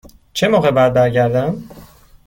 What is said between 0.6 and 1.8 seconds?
باید برگردم؟